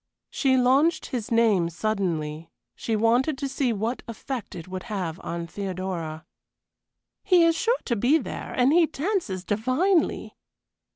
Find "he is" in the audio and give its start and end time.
7.23-7.55